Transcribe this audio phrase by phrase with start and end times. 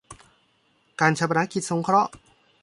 [1.01, 2.11] การฌาปนกิจสงเคราะห์